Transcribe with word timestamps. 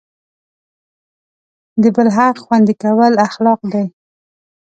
د 1.81 1.83
بل 1.95 2.07
حق 2.15 2.35
خوندي 2.43 2.73
کول 2.83 3.13
اخلاق 3.27 3.59
دی. 3.73 3.85